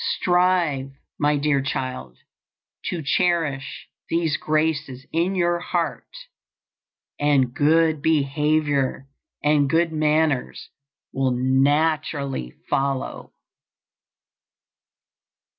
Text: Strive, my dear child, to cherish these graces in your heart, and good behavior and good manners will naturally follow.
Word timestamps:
Strive, 0.15 0.93
my 1.19 1.37
dear 1.37 1.61
child, 1.61 2.17
to 2.85 3.03
cherish 3.03 3.87
these 4.09 4.35
graces 4.35 5.05
in 5.13 5.35
your 5.35 5.59
heart, 5.59 6.09
and 7.19 7.53
good 7.53 8.01
behavior 8.01 9.07
and 9.43 9.69
good 9.69 9.91
manners 9.91 10.71
will 11.13 11.29
naturally 11.29 12.55
follow. 12.67 13.31